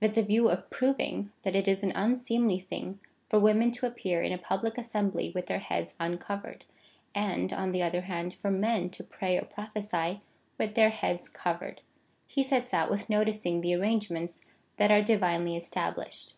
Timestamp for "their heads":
5.48-5.94, 10.76-11.28